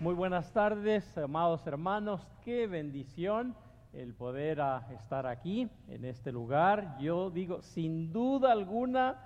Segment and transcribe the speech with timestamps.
[0.00, 2.24] Muy buenas tardes, amados hermanos.
[2.44, 3.56] Qué bendición
[3.92, 6.96] el poder ah, estar aquí, en este lugar.
[7.00, 9.16] Yo digo, sin duda alguna,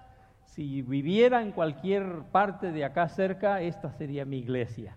[0.46, 4.96] si viviera en cualquier parte de acá cerca, esta sería mi iglesia.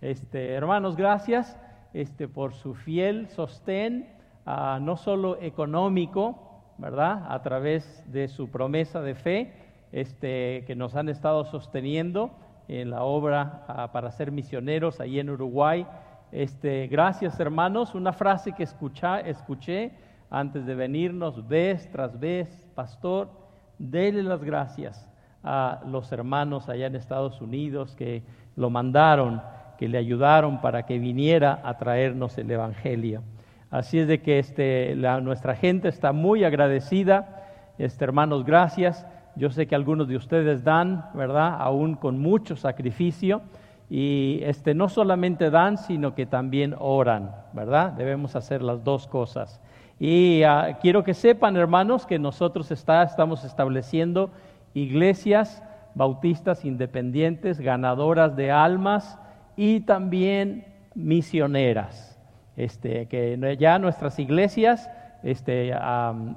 [0.00, 1.58] Este, hermanos, gracias
[1.94, 4.14] este, por su fiel sostén,
[4.46, 7.26] ah, no solo económico, ¿verdad?
[7.28, 9.52] A través de su promesa de fe,
[9.90, 12.30] este, que nos han estado sosteniendo
[12.68, 15.86] en la obra para ser misioneros ahí en Uruguay.
[16.30, 19.92] Este, gracias hermanos, una frase que escuché
[20.30, 23.30] antes de venirnos vez tras vez, pastor,
[23.78, 25.08] dele las gracias
[25.42, 28.22] a los hermanos allá en Estados Unidos que
[28.56, 29.40] lo mandaron,
[29.78, 33.22] que le ayudaron para que viniera a traernos el Evangelio.
[33.70, 37.44] Así es de que este, nuestra gente está muy agradecida.
[37.78, 39.06] Este, hermanos, gracias.
[39.38, 41.56] Yo sé que algunos de ustedes dan, ¿verdad?
[41.60, 43.40] Aún con mucho sacrificio.
[43.88, 47.92] Y este, no solamente dan, sino que también oran, ¿verdad?
[47.92, 49.62] Debemos hacer las dos cosas.
[50.00, 54.30] Y ah, quiero que sepan, hermanos, que nosotros está, estamos estableciendo
[54.74, 55.62] iglesias
[55.94, 59.18] bautistas independientes, ganadoras de almas
[59.56, 62.18] y también misioneras.
[62.56, 64.90] Este, que ya nuestras iglesias
[65.22, 65.72] este,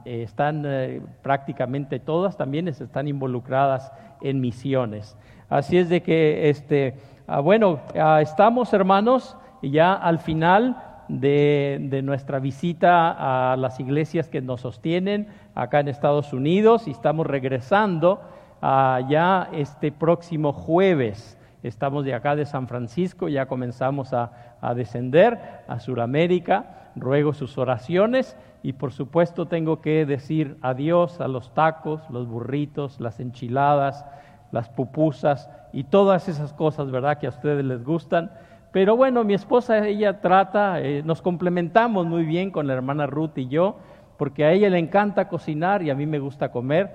[0.05, 5.17] están eh, prácticamente todas también están involucradas en misiones.
[5.49, 6.95] Así es de que, este,
[7.27, 14.41] ah, bueno, ah, estamos hermanos ya al final de, nuestra visita a las iglesias que
[14.41, 18.21] nos sostienen acá en Estados Unidos y estamos regresando
[18.61, 21.37] ah, ya este próximo jueves.
[21.63, 25.37] Estamos de acá de San Francisco, ya comenzamos a, a descender
[25.67, 26.80] a Sudamérica.
[26.95, 32.99] Ruego sus oraciones y por supuesto tengo que decir adiós a los tacos, los burritos,
[32.99, 34.05] las enchiladas,
[34.51, 37.17] las pupusas y todas esas cosas, ¿verdad?
[37.17, 38.31] Que a ustedes les gustan.
[38.71, 43.37] Pero bueno, mi esposa, ella trata, eh, nos complementamos muy bien con la hermana Ruth
[43.37, 43.77] y yo,
[44.17, 46.91] porque a ella le encanta cocinar y a mí me gusta comer.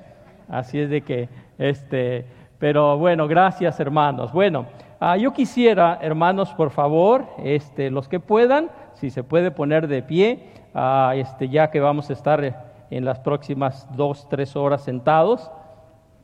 [0.49, 2.27] Así es de que, este,
[2.59, 4.33] pero bueno, gracias hermanos.
[4.33, 4.67] Bueno,
[5.01, 10.03] ah, yo quisiera, hermanos, por favor, este, los que puedan, si se puede poner de
[10.03, 15.51] pie, ah, este, ya que vamos a estar en las próximas dos, tres horas sentados.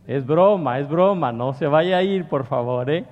[0.06, 2.90] Es broma, es broma, no se vaya a ir, por favor.
[2.90, 3.04] ¿eh?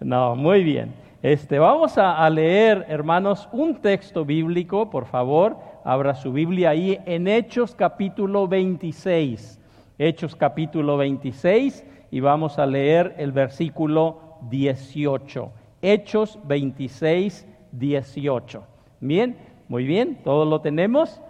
[0.00, 0.92] No, muy bien.
[1.22, 5.56] Este, vamos a, leer, hermanos, un texto bíblico, por favor.
[5.84, 9.60] Abra su Biblia ahí en Hechos capítulo 26.
[9.96, 15.50] Hechos capítulo 26 y vamos a leer el versículo 18.
[15.80, 18.73] Hechos 26, 18.
[19.04, 19.36] Bien,
[19.68, 21.20] muy bien, ¿todos lo tenemos?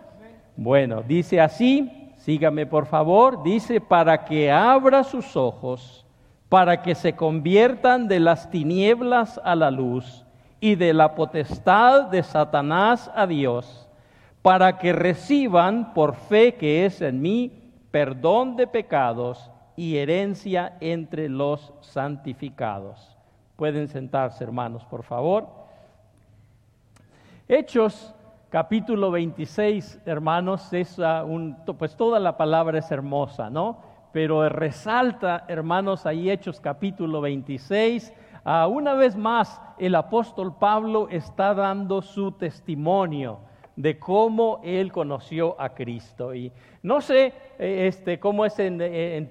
[0.56, 6.06] Bueno, dice así, sígame por favor, dice, para que abra sus ojos,
[6.48, 10.24] para que se conviertan de las tinieblas a la luz
[10.60, 13.88] y de la potestad de Satanás a Dios,
[14.40, 21.28] para que reciban por fe que es en mí perdón de pecados y herencia entre
[21.28, 23.16] los santificados.
[23.56, 25.63] Pueden sentarse, hermanos, por favor.
[27.46, 28.14] Hechos
[28.48, 33.82] capítulo 26, hermanos, es un, pues toda la palabra es hermosa, ¿no?
[34.12, 38.14] Pero resalta, hermanos, ahí Hechos capítulo 26,
[38.46, 43.40] ah, una vez más el apóstol Pablo está dando su testimonio
[43.76, 46.34] de cómo él conoció a Cristo.
[46.34, 46.50] Y
[46.82, 48.78] no sé eh, este, cómo es en,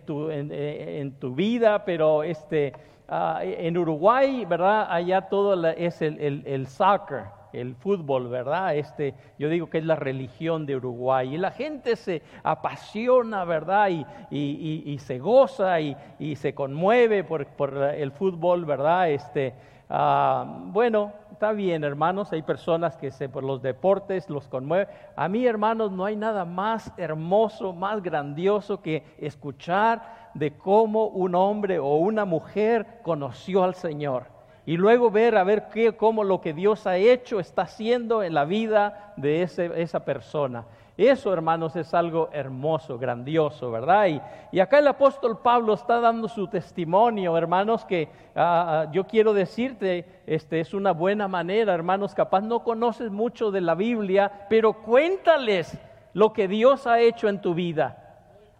[0.06, 2.74] tu, en, tu, vida, pero este,
[3.08, 4.86] ah, en Uruguay, ¿verdad?
[4.88, 8.76] Allá todo es el, el, el soccer el fútbol, ¿verdad?
[8.76, 11.36] Este, yo digo que es la religión de Uruguay.
[11.36, 13.90] Y la gente se apasiona, ¿verdad?
[14.30, 17.48] Y, se goza y, se conmueve por,
[17.96, 19.10] el fútbol, ¿verdad?
[19.10, 19.54] Este,
[19.90, 22.34] ah, bueno, está bien, hermanos.
[22.34, 24.88] Hay personas que se, por los deportes los conmueven.
[25.16, 31.36] A mí, hermanos, no hay nada más hermoso, más grandioso que escuchar de cómo un
[31.36, 34.33] hombre o una mujer conoció al Señor
[34.66, 38.34] y luego ver a ver qué, cómo lo que Dios ha hecho está haciendo en
[38.34, 40.66] la vida de esa persona.
[40.96, 44.22] Eso, hermanos, es algo hermoso, grandioso, ¿verdad?
[44.52, 49.34] Y, acá el apóstol Pablo está dando su testimonio, hermanos, que ah, ah, yo quiero
[49.34, 54.74] decirte, este es una buena manera, hermanos, capaz no conoces mucho de la Biblia, pero
[54.74, 55.76] cuéntales
[56.14, 58.00] lo que Dios ha hecho en tu vida.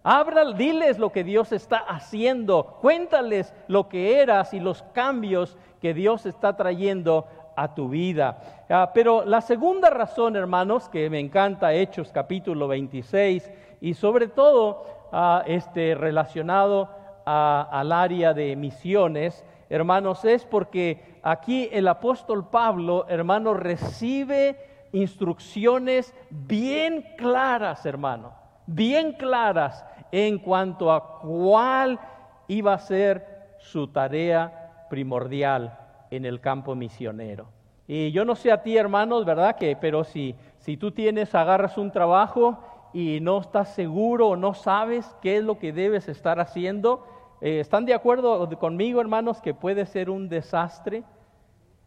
[0.02, 5.94] Habla, diles lo que Dios está haciendo, cuéntales lo que eras y los cambios que
[5.94, 7.28] Dios está trayendo
[7.58, 8.38] a tu vida.
[8.70, 13.52] Ah, pero la segunda razón, hermanos, que me encanta Hechos capítulo 26
[13.82, 16.88] y sobre todo ah, este, relacionado
[17.26, 27.06] al área de misiones, hermanos, es porque aquí el apóstol Pablo, hermano, recibe instrucciones bien
[27.18, 28.32] claras, hermano,
[28.68, 32.00] bien claras en cuanto a cuál
[32.48, 34.63] iba a ser su tarea
[34.94, 35.76] primordial
[36.12, 37.48] en el campo misionero.
[37.88, 39.56] Y yo no sé a ti, hermanos, ¿verdad?
[39.56, 42.60] Que, pero si, si tú tienes, agarras un trabajo
[42.94, 47.08] y no estás seguro o no sabes qué es lo que debes estar haciendo,
[47.42, 51.04] eh, ¿están de acuerdo conmigo, hermanos, que puede ser un desastre?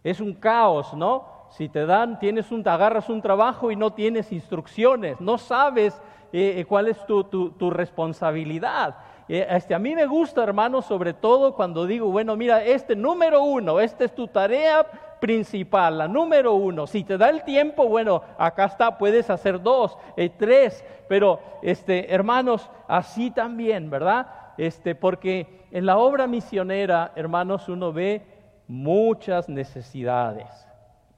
[0.03, 1.26] Es un caos, ¿no?
[1.50, 5.94] Si te dan, tienes un, agarras un trabajo y no tienes instrucciones, no sabes
[6.32, 8.97] eh, eh, cuál es tu, tu, responsabilidad.
[9.28, 13.81] Este, a mí me gusta, hermanos, sobre todo cuando digo, bueno, mira, este número uno,
[13.81, 14.87] esta es tu tarea
[15.20, 16.87] principal, la número uno.
[16.87, 19.99] Si te da el tiempo, bueno, acá está, puedes hacer dos,
[20.38, 24.26] tres, pero, este, hermanos, así también, ¿verdad?
[24.58, 28.22] Este, porque en la obra misionera, hermanos, uno ve
[28.69, 30.67] muchas necesidades.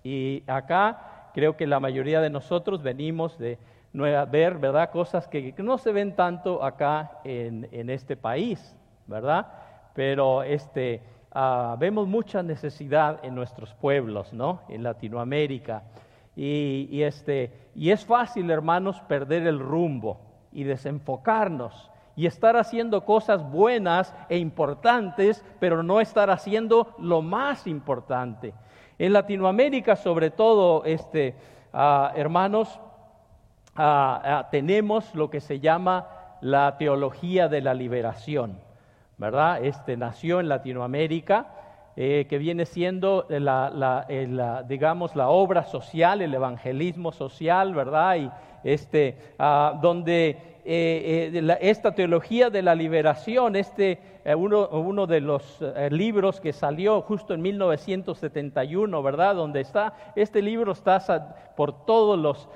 [0.02, 3.58] Y acá creo que la mayoría de nosotros venimos de
[3.98, 4.90] ver, ¿verdad?
[4.90, 9.46] Cosas que, no se ven tanto acá en, este país, ¿verdad?
[9.94, 11.02] Pero este,
[11.32, 14.62] ah, vemos mucha necesidad en nuestros pueblos, ¿no?
[14.68, 15.82] En Latinoamérica.
[16.36, 20.20] Y, este, y es fácil, hermanos, perder el rumbo
[20.52, 27.66] y desenfocarnos y estar haciendo cosas buenas e importantes, pero no estar haciendo lo más
[27.66, 28.54] importante.
[28.98, 31.34] En Latinoamérica, sobre todo, este,
[31.72, 32.80] ah, hermanos,
[33.78, 36.08] ah, ah, tenemos lo que se llama
[36.40, 38.58] la teología de la liberación,
[39.16, 39.64] ¿verdad?
[39.64, 41.54] Este nació en Latinoamérica,
[41.96, 44.06] eh, que viene siendo la,
[44.68, 48.16] digamos, la obra social, el evangelismo social, ¿verdad?
[48.16, 48.30] Y
[48.62, 49.16] este,
[49.80, 56.42] donde eh, eh, esta teología de la liberación, este, eh, uno, uno, de los libros
[56.42, 59.34] que salió justo en 1971, ¿verdad?
[59.34, 62.50] Donde está, este libro está por todos los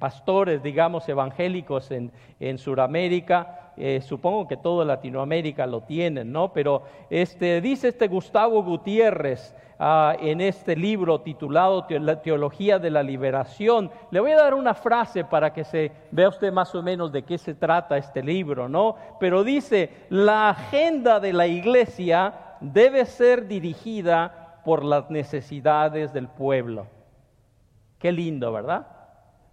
[0.00, 2.10] pastores, digamos, evangélicos en,
[2.40, 3.72] en Sudamérica.
[4.00, 6.52] supongo que toda Latinoamérica lo tienen, ¿no?
[6.52, 13.02] Pero este, dice este Gustavo Gutiérrez, Ah, en este libro titulado La Teología de la
[13.02, 13.90] Liberación.
[14.10, 17.24] Le voy a dar una frase para que se vea usted más o menos de
[17.24, 18.96] qué se trata este libro, ¿no?
[19.20, 26.86] Pero dice, la agenda de la iglesia debe ser dirigida por las necesidades del pueblo.
[27.98, 28.86] Qué lindo, ¿verdad?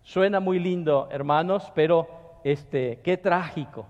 [0.04, 3.86] Suena muy lindo, hermanos, pero este, qué trágico,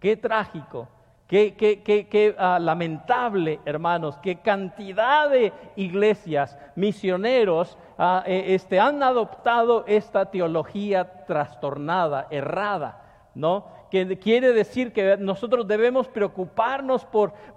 [0.00, 0.88] qué trágico
[1.28, 10.30] Qué, ah, lamentable, hermanos, qué cantidad de iglesias, misioneros, ah, e, este, han adoptado esta
[10.30, 13.66] teología trastornada, errada, ¿no?
[13.90, 17.06] Que quiere decir que nosotros debemos preocuparnos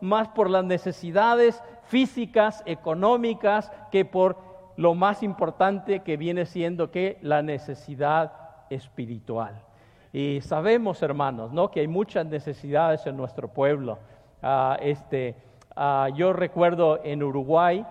[0.01, 4.37] más por las necesidades físicas, económicas, que por
[4.75, 8.33] lo más importante que viene siendo que la necesidad
[8.69, 9.70] espiritual.
[10.13, 11.71] Y sabemos, hermanos, ¿no?
[11.71, 13.97] que hay muchas necesidades en nuestro pueblo.
[14.41, 15.35] Ah, este,
[15.75, 17.85] ah, yo recuerdo en Uruguay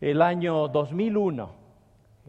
[0.00, 1.50] el año 2001,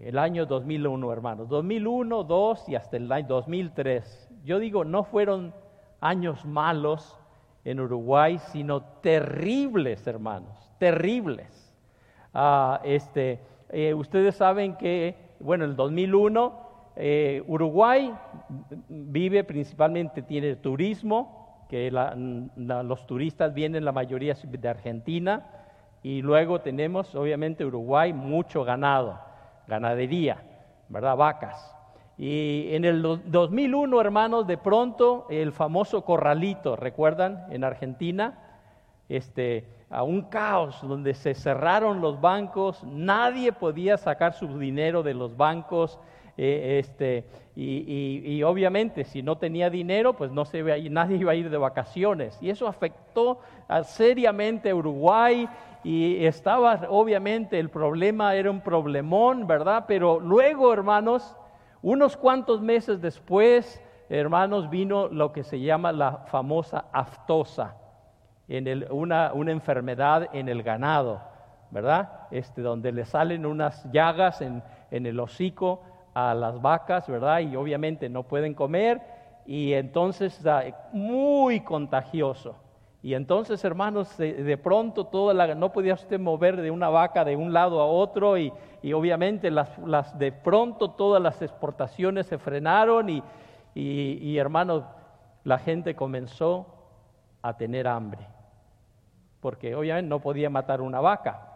[0.02, 4.30] el año 2001, hermanos, 2001, 2 y hasta el año 2003.
[4.46, 5.54] Yo digo, no fueron
[6.00, 7.20] años malos
[7.66, 11.74] en Uruguay, sino terribles, hermanos, terribles.
[12.34, 16.71] Ah, este, eh, ustedes saben que, bueno, el 2001
[17.04, 18.14] eh, Uruguay
[18.88, 25.48] vive principalmente, tiene turismo, que los turistas vienen la mayoría de Argentina,
[26.04, 29.20] y luego tenemos, obviamente, Uruguay, mucho ganado,
[29.68, 30.44] ganadería,
[30.90, 31.18] ¿verdad?
[31.18, 31.76] Vacas.
[32.20, 37.48] Y en el 2001, hermanos, de pronto el famoso corralito, ¿recuerdan?
[37.50, 38.38] En Argentina,
[39.10, 45.16] este, a un caos donde se cerraron los bancos, nadie podía sacar su dinero de
[45.16, 46.00] los bancos,
[46.38, 51.50] eh, este, y, obviamente si no tenía dinero, pues no se nadie iba a ir
[51.50, 52.38] de vacaciones.
[52.42, 53.40] Y eso afectó
[53.84, 55.48] seriamente a Uruguay
[55.84, 59.86] y estaba, obviamente, el problema era un problemón, ¿verdad?
[59.88, 61.36] Pero luego, hermanos,
[61.82, 67.76] unos cuantos meses después, hermanos, vino lo que se llama la famosa aftosa,
[68.48, 71.22] en una, una enfermedad en el ganado,
[71.72, 72.28] ¿verdad?
[72.32, 74.62] Este, donde le salen unas llagas en,
[74.92, 75.82] en el hocico
[76.14, 77.40] a las vacas, ¿verdad?
[77.40, 79.02] Y obviamente no pueden comer
[79.46, 80.42] y entonces
[80.94, 82.56] muy contagioso.
[83.04, 87.36] Y entonces, hermanos, de, pronto toda la, no podía usted mover de una vaca de
[87.36, 88.54] un lado a otro y,
[88.94, 93.24] obviamente las, las, de pronto todas las exportaciones se frenaron y,
[93.74, 94.84] y, y hermanos,
[95.44, 96.68] la gente comenzó
[97.42, 98.28] a tener hambre.
[99.40, 101.48] porque obviamente no podía matar una vaca,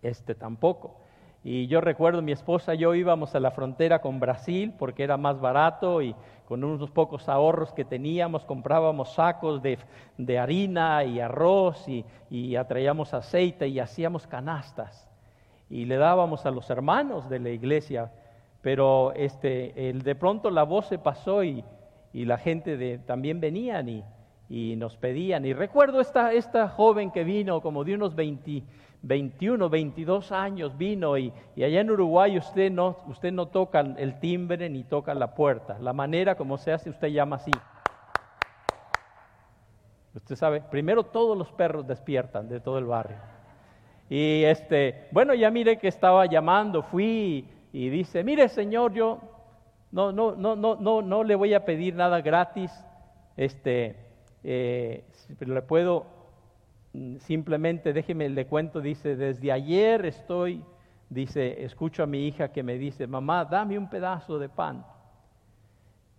[0.00, 1.00] este tampoco.
[1.48, 5.16] Y yo recuerdo, mi esposa y yo íbamos a la frontera con Brasil porque era
[5.16, 6.12] más barato y
[6.44, 9.78] con unos pocos ahorros que teníamos comprábamos sacos de,
[10.40, 15.08] harina y arroz y, y atraíamos aceite y hacíamos canastas
[15.70, 18.10] y le dábamos a los hermanos de la iglesia.
[18.60, 21.62] Pero este, el, de pronto la voz se pasó y,
[22.12, 24.02] y la gente de, también venían y,
[24.48, 25.44] y nos pedían.
[25.44, 28.62] Y recuerdo esta, esta joven que vino como de unos 20,
[29.02, 34.68] 21, 22 años vino y, allá en Uruguay usted no, usted no toca el timbre
[34.68, 35.78] ni toca la puerta.
[35.80, 37.52] La manera como se hace usted llama así.
[40.14, 43.18] Usted sabe, primero todos los perros despiertan de todo el barrio.
[44.08, 49.20] Y este, bueno, ya mire que estaba llamando, fui y dice, mire señor, yo
[49.92, 52.72] no, no, no, no, no, no le voy a pedir nada gratis,
[53.36, 54.05] este,
[54.48, 55.02] eh,
[55.40, 56.06] le puedo
[56.92, 60.62] mm, simplemente, déjeme le cuento, dice, desde ayer estoy,
[61.10, 64.86] dice, escucho a mi hija que me dice, mamá, dame un pedazo de pan.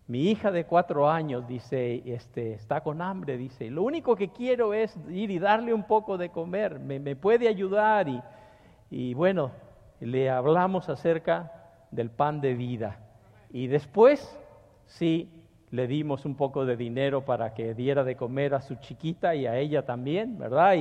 [0.07, 4.73] Mi hija de cuatro años dice, este, está con hambre, dice, lo único que quiero
[4.73, 8.09] es ir y darle un poco de comer, me, puede ayudar.
[8.09, 8.21] Y,
[8.89, 9.51] y bueno,
[10.01, 11.53] le hablamos acerca
[11.91, 12.99] del pan de vida.
[13.51, 14.37] Y después,
[14.85, 15.36] sí,
[15.71, 19.45] le dimos un poco de dinero para que diera de comer a su chiquita y
[19.45, 20.75] a ella también, ¿verdad?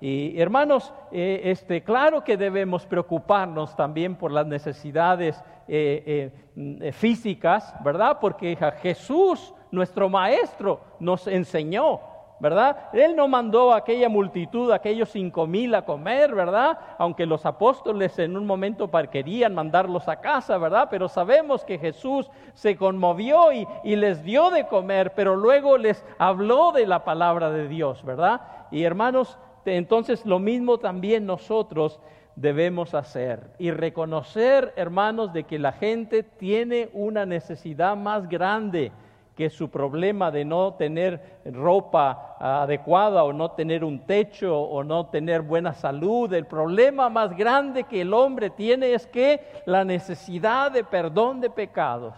[0.00, 7.74] Y, hermanos, eh, este, claro que debemos preocuparnos también por las necesidades eh, eh, físicas,
[7.84, 8.16] ¿verdad?
[8.18, 12.00] Porque Jesús, nuestro Maestro, nos enseñó
[12.40, 12.88] ¿verdad?
[12.92, 16.78] Él no mandó a aquella multitud, a aquellos cinco mil a comer, ¿verdad?
[16.98, 20.88] Aunque los apóstoles en un momento querían mandarlos a casa, ¿verdad?
[20.90, 26.04] Pero sabemos que Jesús se conmovió y, y les dio de comer, pero luego les
[26.18, 28.40] habló de la palabra de Dios, ¿verdad?
[28.70, 32.00] Y hermanos, entonces lo mismo también nosotros
[32.36, 38.92] debemos hacer y reconocer, hermanos, de que la gente tiene una necesidad más grande
[39.40, 45.06] que su problema de no tener ropa adecuada o no tener un techo o no
[45.06, 50.70] tener buena salud, el problema más grande que el hombre tiene es que la necesidad
[50.70, 52.12] de perdón de pecados,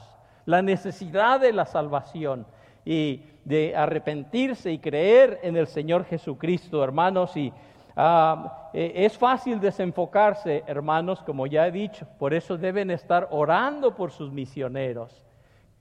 [0.46, 2.44] la necesidad de la salvación
[2.84, 7.52] y de arrepentirse y creer en el Señor Jesucristo, hermanos, y
[7.94, 13.94] ah, e, es fácil desenfocarse, hermanos, como ya he dicho, por eso deben estar orando
[13.94, 15.22] por sus misioneros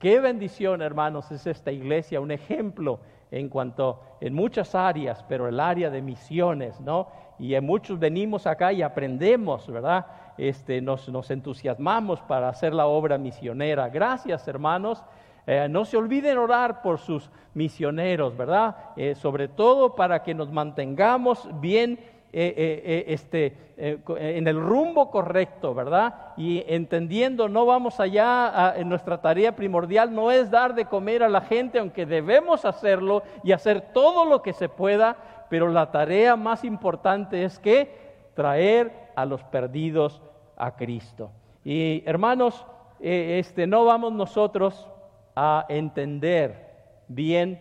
[0.02, 2.98] Qué bendición, hermanos, es esta iglesia, un ejemplo
[3.30, 7.06] en cuanto en muchas áreas, pero el área de misiones, ¿no?
[7.38, 10.04] Y en muchos venimos acá y aprendemos, ¿verdad?
[10.36, 13.88] Este, nos, entusiasmamos para hacer la obra misionera.
[13.90, 15.04] Gracias, hermanos.
[15.46, 18.74] Eh, no se olviden orar por sus misioneros, ¿verdad?
[18.96, 22.00] Eh, sobre todo para que nos mantengamos bien
[22.34, 26.32] eh, eh, eh, este, en el rumbo correcto, ¿verdad?
[26.38, 31.28] Y entendiendo, no vamos allá, en nuestra tarea primordial no es dar de comer a
[31.28, 36.34] la gente, aunque debemos hacerlo y hacer todo lo que se pueda, pero la tarea
[36.36, 40.22] más importante es que traer a los perdidos
[40.56, 41.32] a Cristo.
[41.64, 42.64] Y hermanos,
[42.98, 44.88] este, no vamos nosotros
[45.36, 46.70] a entender
[47.08, 47.60] bien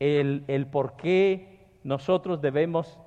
[0.00, 2.98] el, el por qué nosotros debemos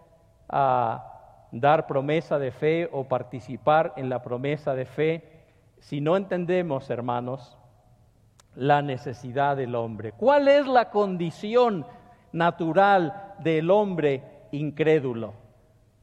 [0.55, 5.45] a dar promesa de fe o participar en la promesa de fe
[5.79, 7.57] si no entendemos, hermanos,
[8.55, 10.12] la necesidad del hombre.
[10.12, 11.88] ¿Cuál es la condición
[12.31, 15.33] natural del hombre incrédulo?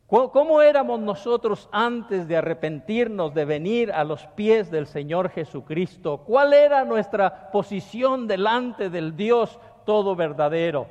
[0.08, 6.24] ¿Cómo éramos nosotros antes de arrepentirnos, de venir a los pies del Señor Jesucristo?
[6.26, 10.88] ¿Cuál era nuestra posición delante del Dios todo verdadero?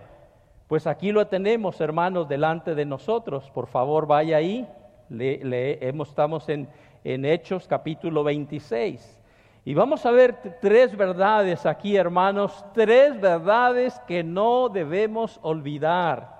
[0.70, 3.50] Pues aquí lo tenemos, hermanos, delante de nosotros.
[3.50, 4.68] Por favor, vaya ahí.
[5.10, 6.70] Le, estamos en,
[7.04, 9.20] en Hechos capítulo 26.
[9.66, 16.39] Y vamos a ver tres verdades aquí, hermanos, tres verdades que no debemos olvidar.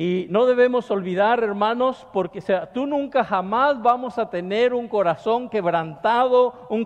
[0.00, 5.48] Y no debemos olvidar, hermanos, porque sea, tú nunca jamás vamos a tener un corazón
[5.48, 6.84] quebrantado, un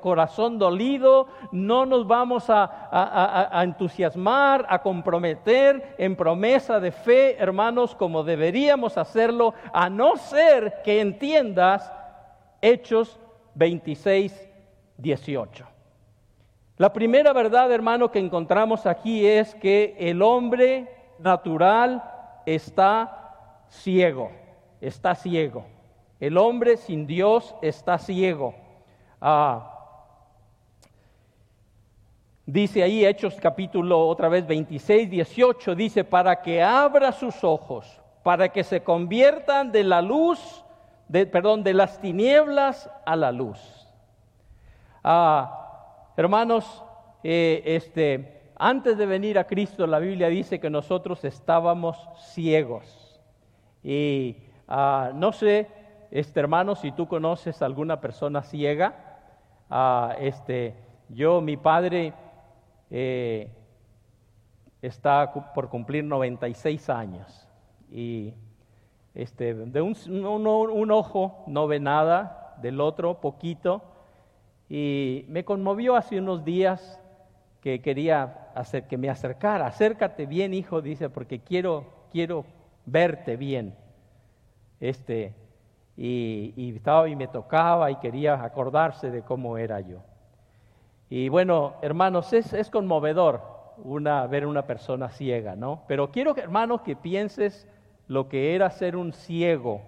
[0.00, 7.94] corazón dolido, no nos vamos a, a entusiasmar, a comprometer en promesa de fe, hermanos,
[7.94, 11.92] como deberíamos hacerlo, a no ser que entiendas
[12.62, 13.20] Hechos
[13.56, 14.48] 26,
[14.96, 15.66] 18.
[16.78, 22.02] La primera verdad, hermano, que encontramos aquí es que el hombre natural
[22.46, 24.30] está ciego,
[24.80, 25.66] está ciego.
[26.20, 28.54] El hombre sin Dios está ciego.
[29.20, 29.74] Ah,
[32.46, 38.50] Dice ahí Hechos capítulo otra vez 26, 18, dice, para que abra sus ojos, para
[38.50, 40.62] que se conviertan de la luz,
[41.08, 43.58] de, perdón, de las tinieblas a la luz.
[45.02, 46.84] Ah, hermanos,
[47.22, 48.33] eh, este,
[48.66, 51.98] antes de venir a Cristo, la Biblia dice que nosotros estábamos
[52.32, 53.20] ciegos.
[53.82, 55.68] Y ah, no sé,
[56.10, 59.18] este hermano, si tú conoces a alguna persona ciega,
[59.68, 60.74] ah, este,
[61.10, 62.14] yo, mi padre,
[62.90, 63.50] eh,
[64.80, 67.46] está por cumplir 96 años
[67.90, 68.32] y
[69.14, 69.94] este, de un,
[70.26, 73.82] un, ojo no ve nada, del otro poquito,
[74.70, 76.98] y me conmovió hace unos días
[77.60, 79.66] que quería hacer que me acercara.
[79.66, 82.44] Acércate bien, hijo, dice, porque quiero, quiero
[82.86, 83.74] verte bien.
[84.80, 85.34] Este,
[85.96, 89.98] y, y, estaba y me tocaba y quería acordarse de cómo era yo.
[91.10, 93.42] Y bueno, hermanos, es, conmovedor
[93.78, 95.82] una, ver una persona ciega, ¿no?
[95.86, 97.68] Pero quiero, hermanos, que pienses
[98.08, 99.82] lo que era ser un ciego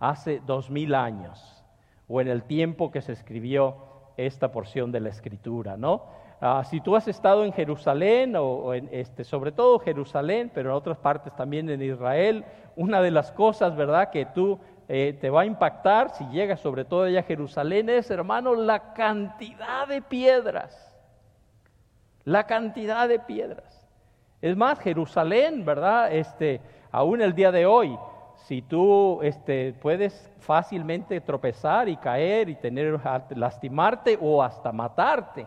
[0.00, 1.64] hace dos mil años
[2.08, 3.76] o en el tiempo que se escribió
[4.16, 6.04] esta porción de la escritura, ¿no?
[6.40, 10.76] Ah, si tú has estado en Jerusalén, o, en este, sobre todo Jerusalén, pero en
[10.76, 12.44] otras partes también en Israel,
[12.76, 16.84] una de las cosas, ¿verdad?, que tú eh, te va a impactar si llegas sobre
[16.84, 20.94] todo allá a Jerusalén es, hermano, la cantidad de piedras.
[22.24, 23.88] La cantidad de piedras.
[24.42, 26.12] Es más, Jerusalén, ¿verdad?
[26.12, 26.60] Este,
[26.92, 27.98] aún el día de hoy,
[28.46, 33.00] si tú este, puedes fácilmente tropezar y caer y tener
[33.30, 35.46] lastimarte o hasta matarte.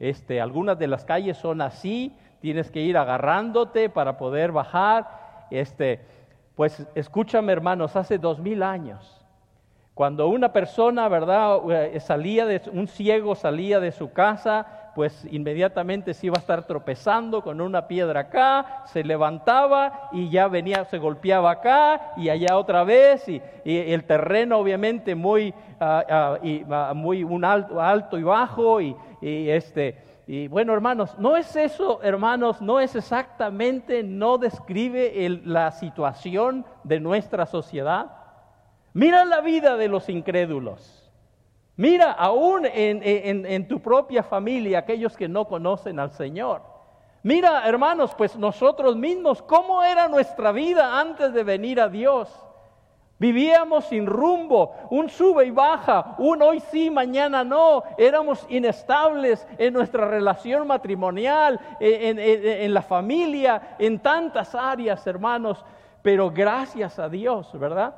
[0.00, 5.46] Este, algunas de las calles son así, tienes que ir agarrándote para poder bajar.
[5.50, 6.00] Este,
[6.56, 9.20] pues escúchame hermanos, hace dos mil años,
[9.94, 11.58] cuando una persona, ¿verdad?
[11.70, 16.66] Eh, salía de, un ciego salía de su casa, pues inmediatamente se iba a estar
[16.66, 22.56] tropezando con una piedra acá, se levantaba y ya venía, se golpeaba acá y allá
[22.56, 26.38] otra vez, y, el terreno obviamente muy, ah,
[26.94, 32.00] muy un alto, alto y bajo, y, y este, y bueno, hermanos, no es eso,
[32.02, 38.12] hermanos, no es exactamente, no describe la situación de nuestra sociedad.
[38.92, 41.10] Mira la vida de los incrédulos.
[41.76, 43.02] Mira aún en,
[43.46, 46.62] en tu propia familia aquellos que no conocen al Señor.
[47.22, 52.28] Mira, hermanos, pues nosotros mismos, ¿cómo era nuestra vida antes de venir a Dios?
[53.20, 57.82] Vivíamos sin rumbo, un sube y baja, un hoy sí, mañana no.
[57.98, 65.62] Éramos inestables en nuestra relación matrimonial, en, la familia, en tantas áreas, hermanos.
[66.00, 67.94] Pero gracias a Dios, ¿verdad?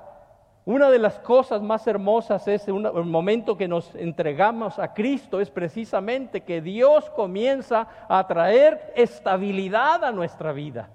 [0.65, 5.51] Una de las cosas más hermosas es el momento que nos entregamos a Cristo, es
[5.51, 10.91] precisamente que Dios comienza a traer estabilidad a nuestra vida.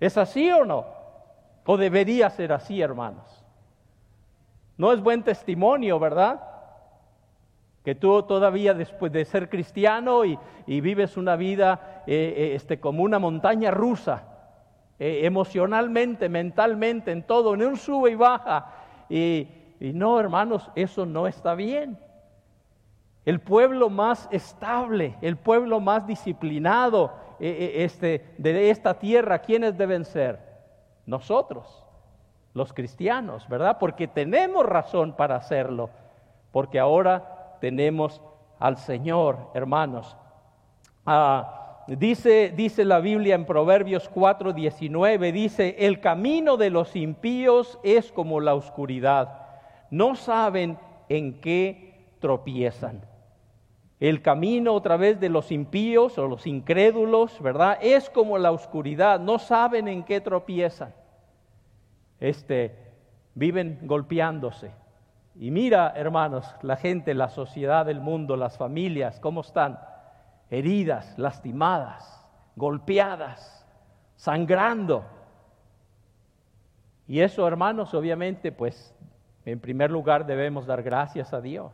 [0.00, 0.95] ¿Es así o no?
[1.66, 3.44] O debería ser así, hermanos.
[4.78, 6.40] No es buen testimonio, ¿verdad?
[7.84, 13.02] Que tú todavía después de ser cristiano y, vives una vida eh, eh, este, como
[13.02, 14.24] una montaña rusa,
[14.98, 18.72] eh, emocionalmente, mentalmente, en todo, en un sube y baja.
[19.08, 19.48] Y,
[19.80, 21.98] no, hermanos, eso no está bien.
[23.24, 30.55] El pueblo más estable, el pueblo más disciplinado este, de esta tierra, ¿quiénes deben ser?
[31.06, 31.86] Nosotros
[32.56, 33.76] los cristianos, ¿verdad?
[33.78, 35.90] Porque tenemos razón para hacerlo,
[36.52, 38.22] porque ahora tenemos
[38.58, 40.16] al Señor, hermanos.
[41.04, 47.78] Ah, dice, dice la Biblia en Proverbios 4, 19, dice, el camino de los impíos
[47.82, 49.48] es como la oscuridad,
[49.90, 50.78] no saben
[51.10, 53.02] en qué tropiezan.
[53.98, 57.78] El camino otra vez de los impíos o los incrédulos, ¿verdad?
[57.80, 60.92] Es como la oscuridad, no saben en qué tropiezan
[62.20, 62.76] este,
[63.34, 64.70] viven golpeándose.
[65.34, 69.78] Y mira, hermanos, la gente, la sociedad, el mundo, las familias, cómo están
[70.50, 73.66] heridas, lastimadas, golpeadas,
[74.16, 75.04] sangrando.
[77.06, 78.94] Y eso, hermanos, obviamente, pues,
[79.44, 81.72] en primer lugar debemos dar gracias a Dios.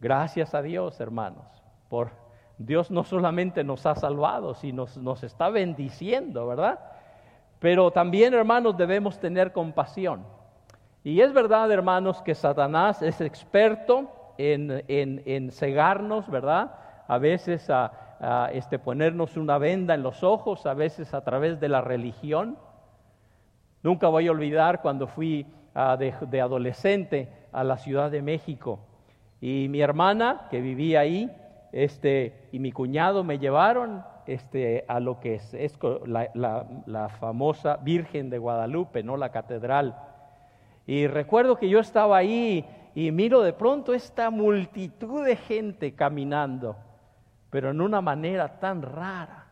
[0.00, 1.46] Gracias a Dios, hermanos,
[1.88, 2.10] por
[2.58, 6.80] Dios no solamente nos ha salvado, sino nos está bendiciendo, ¿verdad?
[7.58, 10.24] Pero también, hermanos, debemos tener compasión.
[11.02, 16.74] Y es verdad, hermanos, que Satanás es experto en, cegarnos, ¿verdad?
[17.08, 21.68] A veces a, este, ponernos una venda en los ojos, a veces a través de
[21.68, 22.58] la religión.
[23.82, 28.80] Nunca voy a olvidar cuando fui de, de adolescente a la Ciudad de México
[29.40, 31.30] y mi hermana, que vivía ahí,
[31.72, 38.38] este, y mi cuñado me llevaron este, a lo que es, la, famosa Virgen de
[38.38, 39.16] Guadalupe, ¿no?
[39.16, 39.96] La catedral.
[40.86, 46.76] Y recuerdo que yo estaba ahí y miro de pronto esta multitud de gente caminando,
[47.50, 49.45] pero en una manera tan rara.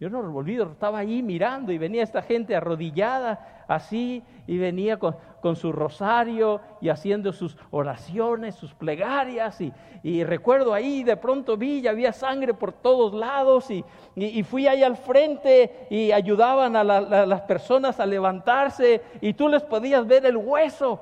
[0.00, 4.96] Yo no lo olvido, estaba ahí mirando y venía esta gente arrodillada así y venía
[4.98, 5.16] con,
[5.56, 9.60] su rosario y haciendo sus oraciones, sus plegarias.
[10.04, 13.84] Y, recuerdo ahí, de pronto vi, y había sangre por todos lados y,
[14.44, 20.06] fui ahí al frente y ayudaban a, las personas a levantarse y tú les podías
[20.06, 21.00] ver el hueso.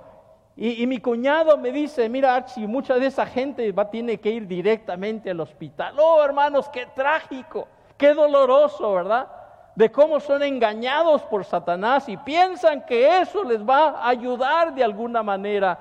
[0.56, 4.46] Y, mi cuñado me dice, mira Archie, mucha de esa gente va, tiene que ir
[4.46, 5.96] directamente al hospital.
[5.98, 7.68] Oh, hermanos, qué trágico.
[7.96, 9.28] Qué doloroso, ¿verdad?
[9.74, 14.84] De cómo son engañados por Satanás y piensan que eso les va a ayudar de
[14.84, 15.78] alguna manera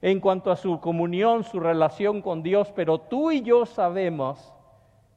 [0.00, 4.52] en cuanto a su comunión, su relación con Dios, pero tú y yo sabemos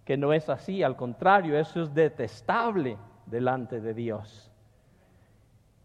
[0.06, 4.51] que no es así, al contrario, eso es detestable delante de Dios.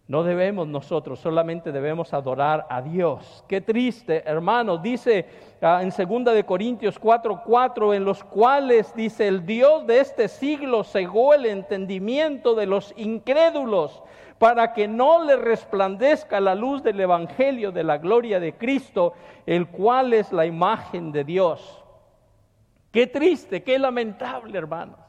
[0.09, 3.45] No debemos nosotros, solamente debemos adorar a Dios.
[3.49, 4.81] Qué triste, hermanos.
[4.81, 5.27] Dice
[5.61, 10.29] ah, en 2 de Corintios 4:4, 4, en los cuales dice el Dios de este
[10.29, 14.01] siglo cegó el entendimiento de los incrédulos
[14.39, 19.15] para que no le resplandezca la luz del evangelio de la gloria de Cristo,
[19.45, 21.83] el cual es la imagen de Dios.
[22.93, 25.06] Qué triste, qué lamentable, hermanos.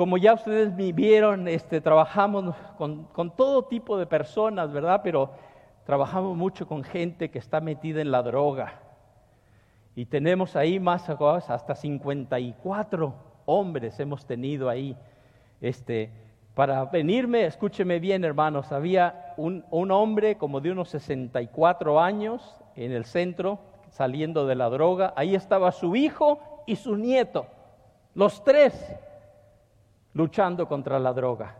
[0.00, 5.02] Como ya ustedes vieron, este, trabajamos con, todo tipo de personas, ¿verdad?
[5.04, 5.30] Pero
[5.84, 8.80] trabajamos mucho con gente que está metida en la droga.
[9.94, 14.96] Y tenemos ahí más, hasta 54 hombres hemos tenido ahí.
[15.60, 16.10] Este,
[16.54, 22.92] para venirme, escúcheme bien hermanos, había un, un, hombre como de unos 64 años en
[22.92, 23.58] el centro,
[23.90, 25.12] saliendo de la droga.
[25.14, 27.48] Ahí estaba su hijo y su nieto,
[28.14, 28.98] los tres
[30.14, 31.56] luchando contra la droga.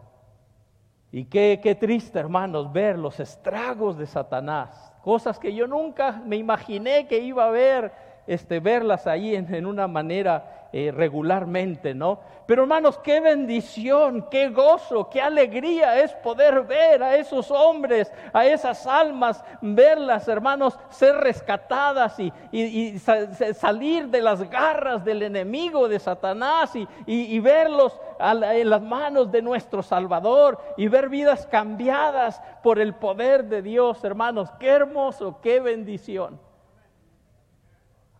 [1.12, 6.36] Y qué, qué triste, hermanos, ver los estragos de Satanás, cosas que yo nunca me
[6.36, 7.92] imaginé que iba a ver,
[8.26, 12.20] este, verlas ahí en una manera eh, regularmente, ¿no?
[12.46, 18.46] Pero hermanos, qué bendición, qué gozo, qué alegría es poder ver a esos hombres, a
[18.46, 26.70] esas almas, verlas, hermanos, ser rescatadas y, salir de las garras del enemigo de Satanás
[27.04, 33.46] y, verlos en las manos de nuestro Salvador y ver vidas cambiadas por el poder
[33.46, 34.52] de Dios, hermanos.
[34.60, 36.38] Qué hermoso, qué bendición.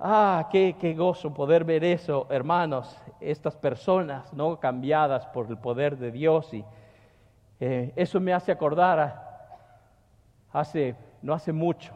[0.02, 6.10] Ah, qué, gozo poder ver eso, hermanos, estas personas no cambiadas por el poder de
[6.10, 6.54] Dios.
[6.54, 6.64] Y
[7.60, 9.22] eh, eso me hace acordar,
[10.52, 11.92] hace, no hace mucho,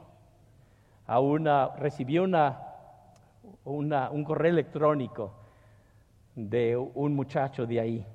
[1.07, 2.61] a una, recibí una,
[3.65, 5.33] un correo electrónico
[6.35, 8.07] de un muchacho de ahí,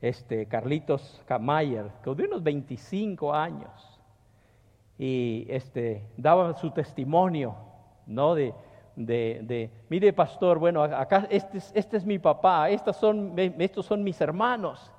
[0.00, 4.00] este Carlitos Camayer, que de unos 25 años,
[4.96, 7.56] y este, daba su testimonio,
[8.06, 8.36] ¿no?
[8.36, 8.54] De,
[8.96, 14.02] de, mire pastor, bueno, acá este es, este es mi papá, estos son, estos son
[14.02, 14.90] mis hermanos.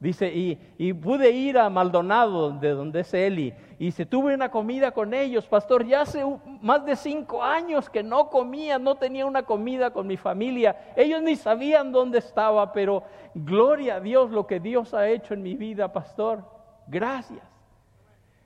[0.00, 0.30] Dice,
[0.76, 5.14] y, pude ir a Maldonado, de donde es Eli, y se tuve una comida con
[5.14, 6.22] ellos, pastor, ya hace
[6.60, 11.22] más de cinco años que no comía, no tenía una comida con mi familia, ellos
[11.22, 15.54] ni sabían dónde estaba, pero gloria a Dios lo que Dios ha hecho en mi
[15.54, 16.44] vida, pastor,
[16.86, 17.42] gracias,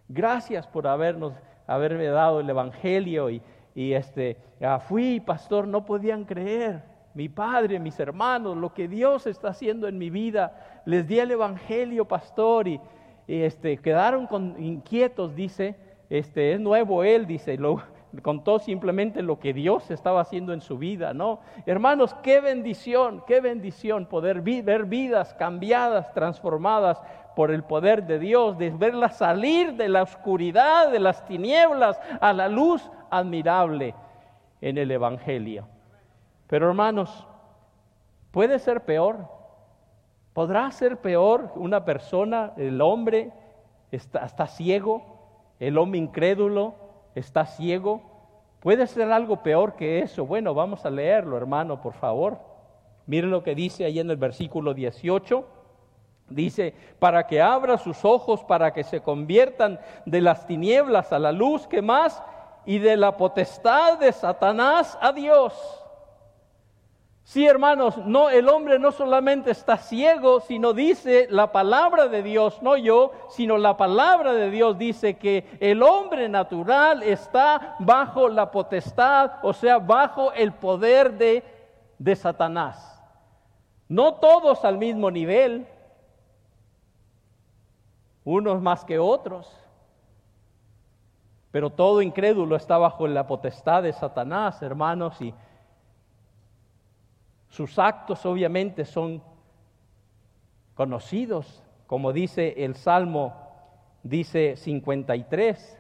[0.08, 1.32] gracias por habernos,
[1.66, 3.42] haberme dado el Evangelio y,
[3.74, 6.83] y este, ah, fui pastor, no podían creer.
[7.14, 10.83] Mi padre, mis hermanos, lo que Dios está haciendo en mi vida.
[10.85, 12.81] Les di el evangelio, pastor, y,
[13.26, 15.76] este, quedaron con, inquietos, dice.
[16.11, 17.83] Este, es nuevo él, dice, lo,
[18.22, 21.40] contó simplemente lo que Dios estaba haciendo en su vida, ¿no?
[21.66, 27.02] Hermanos, qué bendición, qué bendición poder ver vidas cambiadas, transformadas
[27.37, 32.33] por el poder de Dios, de verlas salir de la oscuridad, de las tinieblas, a
[32.33, 33.94] la luz admirable
[34.60, 35.66] en el Evangelio.
[36.46, 37.26] Pero hermanos,
[38.30, 39.28] puede ser peor.
[40.32, 43.32] ¿Podrá ser peor una persona, el hombre
[43.90, 45.02] está, ciego,
[45.58, 46.74] el hombre incrédulo
[47.14, 48.02] está ciego?
[48.60, 50.26] ¿Puede ser algo peor que eso?
[50.26, 52.38] Bueno, vamos a leerlo, hermano, por favor.
[53.06, 55.44] Miren lo que dice ahí en el versículo 18.
[56.28, 61.32] Dice, para que abra sus ojos, para que se conviertan de las tinieblas a la
[61.32, 62.22] luz, que más?
[62.68, 65.54] Y de la potestad de Satanás a Dios.
[67.24, 72.61] Sí, hermanos, no el hombre no solamente está ciego, sino dice la palabra de Dios,
[72.61, 78.50] no yo, sino la palabra de Dios dice que el hombre natural está bajo la
[78.50, 81.42] potestad, o sea, bajo el poder de,
[81.98, 83.02] de Satanás.
[83.88, 85.66] No todos al mismo nivel,
[88.24, 89.50] unos más que otros,
[91.50, 95.32] pero todo incrédulo está bajo la potestad de Satanás, hermanos, y
[97.48, 99.22] sus actos obviamente son
[100.74, 103.34] conocidos, como dice el Salmo,
[104.02, 105.78] dice 53,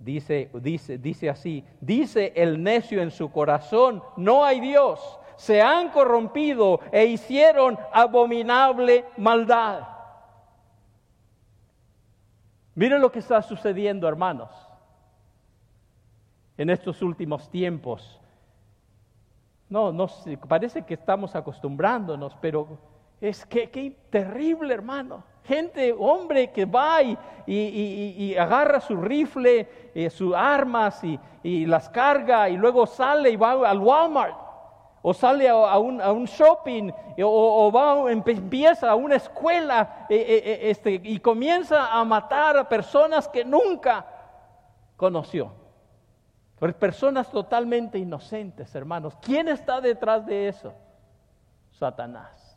[0.00, 5.90] dice, dice, dice así, dice el necio en su corazón, no hay Dios, se han
[5.90, 9.88] corrompido e hicieron abominable maldad.
[12.74, 14.50] Miren lo que está sucediendo, hermanos,
[16.56, 18.20] en estos últimos tiempos.
[19.68, 20.06] No, no
[20.48, 22.78] parece que estamos acostumbrándonos, pero
[23.20, 23.66] es que,
[24.10, 25.24] terrible, hermano.
[25.44, 26.98] Gente, hombre que va
[27.46, 31.18] y, agarra su rifle, eh, sus armas y,
[31.66, 34.34] las carga y luego sale y va al Walmart
[35.02, 36.90] o sale a, un, shopping
[37.22, 43.28] o, va, empieza a una escuela eh, eh, este, y comienza a matar a personas
[43.28, 44.06] que nunca
[44.96, 45.63] conoció
[46.72, 49.18] personas totalmente inocentes, hermanos.
[49.20, 50.72] ¿Quién está detrás de eso?
[51.72, 52.54] Satanás.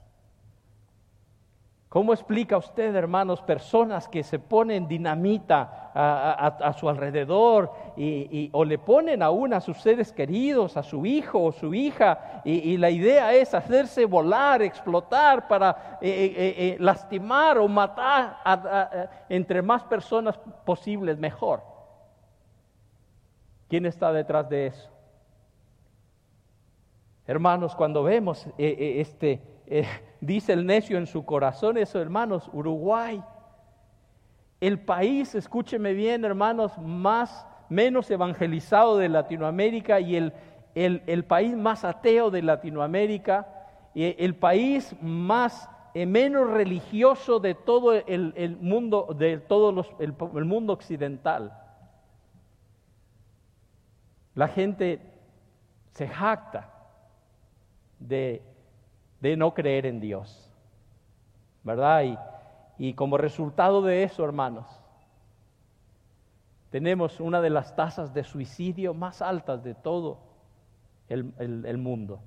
[1.90, 8.78] ¿Cómo explica usted, hermanos, personas que se ponen dinamita a, su alrededor y, o le
[8.78, 13.34] ponen aún a sus seres queridos, a su hijo o su hija, y, la idea
[13.34, 21.18] es hacerse volar, explotar para eh, eh, eh, lastimar o matar entre más personas posibles,
[21.18, 21.77] mejor?
[23.68, 24.90] ¿Quién está detrás de eso?
[27.26, 29.86] Hermanos, cuando vemos eh, eh, este, eh,
[30.22, 33.22] dice el necio en su corazón, eso hermanos, Uruguay,
[34.62, 40.34] el país, escúcheme bien hermanos, más, menos evangelizado de Latinoamérica y el,
[40.74, 43.48] el, país más ateo de Latinoamérica,
[43.94, 51.67] el país más menos religioso de todo el, mundo, de todo el mundo occidental.
[54.38, 55.02] La gente
[55.94, 56.72] se jacta
[57.98, 58.44] de,
[59.20, 60.48] no creer en Dios,
[61.64, 62.20] ¿verdad?
[62.78, 64.68] Y, como resultado de eso, hermanos,
[66.70, 70.20] tenemos una de las tasas de suicidio más altas de todo
[71.10, 72.20] el, el, mundo.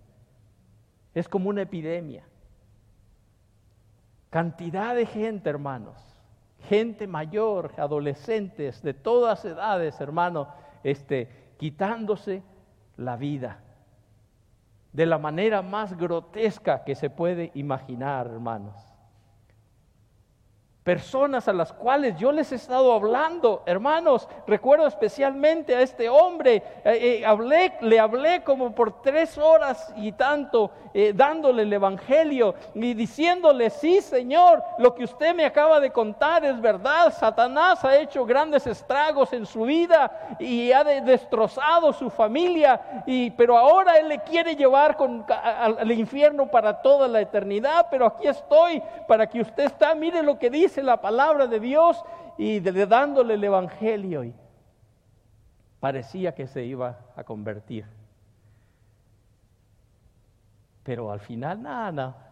[1.14, 2.25] Es como una epidemia.
[4.31, 5.96] Cantidad de gente, hermanos,
[6.68, 10.49] gente mayor, adolescentes de todas edades, hermanos,
[10.83, 12.42] este, quitándose
[12.96, 13.61] la vida
[14.94, 18.89] de la manera más grotesca que se puede imaginar, hermanos
[20.85, 26.62] personas a las cuales yo les he estado hablando, hermanos, recuerdo especialmente a este hombre,
[26.85, 32.55] eh, eh, hablé, le hablé como por tres horas y tanto, eh, dándole el Evangelio
[32.75, 37.99] y diciéndole, sí Señor, lo que usted me acaba de contar es verdad, Satanás ha
[37.99, 44.09] hecho grandes estragos en su vida y ha destrozado su familia, y, pero ahora Él
[44.09, 44.97] le quiere llevar
[45.29, 50.38] al infierno para toda la eternidad, pero aquí estoy para que usted está, mire lo
[50.38, 52.03] que dice la palabra de Dios
[52.39, 54.25] y de, dándole el Evangelio.
[54.25, 54.35] Y
[55.81, 57.85] parecía que se iba a convertir.
[60.83, 62.27] Pero al final, nada.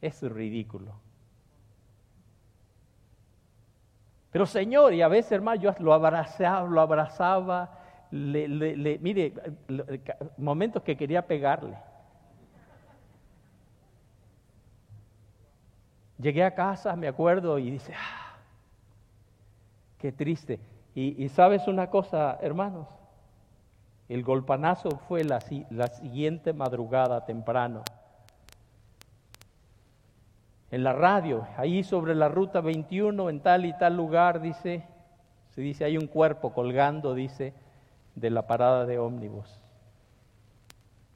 [0.00, 0.92] Es ridículo.
[4.30, 7.78] Pero Señor, y a veces hermano, yo lo abrazaba, lo abrazaba,
[8.10, 9.32] le, mire,
[10.36, 11.76] momentos que quería pegarle.
[16.18, 18.36] Llegué a casa, me acuerdo, y dice, ah,
[19.98, 20.60] qué triste.
[20.94, 22.88] Y, sabes una cosa, hermanos,
[24.08, 27.84] el golpanazo fue la, siguiente madrugada temprano.
[30.72, 34.84] En la radio, ahí sobre la ruta 21, en tal y tal lugar, dice,
[35.50, 37.54] se dice, hay un cuerpo colgando, dice,
[38.16, 39.62] de la parada de ómnibus.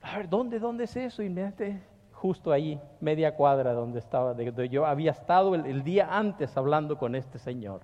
[0.00, 1.24] A ver, ¿dónde, dónde es eso?
[1.24, 1.42] Y me
[2.22, 7.16] justo ahí, media cuadra donde estaba, donde yo había estado el, día antes hablando con
[7.16, 7.80] este señor.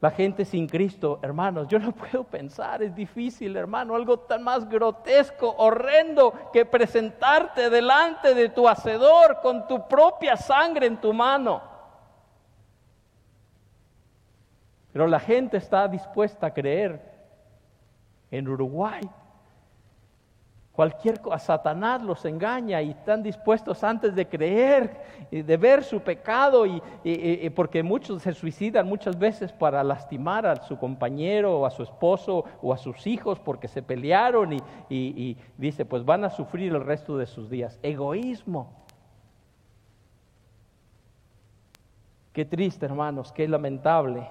[0.00, 4.66] La gente sin Cristo, hermanos, yo no puedo pensar, es difícil, hermano, algo tan más
[4.66, 11.60] grotesco, horrendo, que presentarte delante de tu hacedor con tu propia sangre en tu mano.
[14.90, 16.98] Pero la gente está dispuesta a creer
[18.30, 19.02] en Uruguay
[20.76, 26.66] Cualquier cosa, Satanás los engaña y están dispuestos antes de creer, de ver su pecado,
[26.66, 31.82] y, porque muchos se suicidan muchas veces para lastimar a su compañero o a su
[31.82, 34.60] esposo o a sus hijos porque se pelearon y,
[34.90, 37.78] y dice, pues van a sufrir el resto de sus días.
[37.82, 38.84] Egoísmo.
[42.34, 44.28] Qué triste, hermanos, qué lamentable.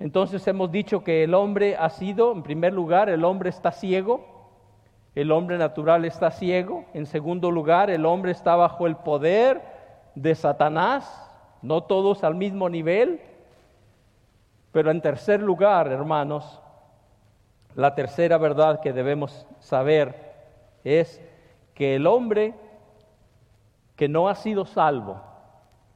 [0.00, 4.24] Entonces hemos dicho que el hombre ha sido, en primer lugar, el hombre está ciego,
[5.14, 9.60] el hombre natural está ciego, en segundo lugar, el hombre está bajo el poder
[10.14, 13.20] de Satanás, no todos al mismo nivel,
[14.72, 16.62] pero en tercer lugar, hermanos,
[17.74, 20.14] la tercera verdad que debemos saber
[20.82, 21.20] es
[21.74, 22.54] que el hombre
[23.96, 25.20] que no ha sido salvo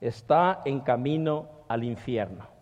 [0.03, 2.54] está en camino al infierno.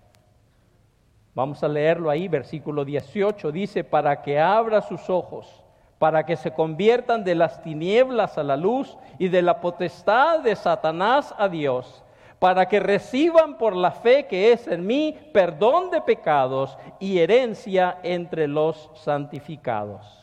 [1.35, 5.63] Vamos a leerlo ahí, versículo 18, dice, para que abra sus ojos,
[5.99, 10.55] para que se conviertan de las tinieblas a la luz y de la potestad de
[10.55, 12.05] Satanás a Dios,
[12.39, 17.99] para que reciban por la fe que es en mí perdón de pecados y herencia
[18.03, 20.23] entre los santificados.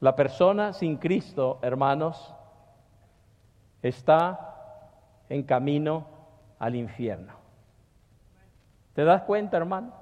[0.00, 2.34] La persona sin Cristo, hermanos,
[3.82, 6.06] está en camino
[6.58, 7.35] al infierno.
[8.96, 9.92] ¿Te das cuenta, hermano?